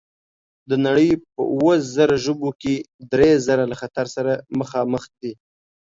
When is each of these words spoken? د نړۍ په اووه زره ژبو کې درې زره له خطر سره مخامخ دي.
د 0.69 0.71
نړۍ 0.85 1.09
په 1.33 1.41
اووه 1.53 1.75
زره 1.95 2.15
ژبو 2.25 2.49
کې 2.61 2.73
درې 3.11 3.29
زره 3.47 3.63
له 3.71 3.75
خطر 3.81 4.05
سره 4.15 4.31
مخامخ 4.59 5.03
دي. 5.19 5.31